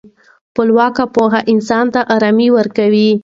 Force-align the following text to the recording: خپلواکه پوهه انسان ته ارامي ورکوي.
خپلواکه 0.51 1.05
پوهه 1.15 1.39
انسان 1.53 1.85
ته 1.93 2.01
ارامي 2.15 2.47
ورکوي. 2.57 3.09